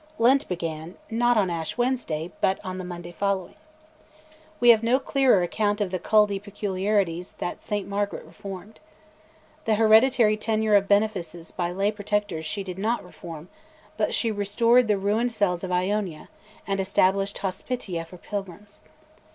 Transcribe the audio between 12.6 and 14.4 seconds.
did not reform, but she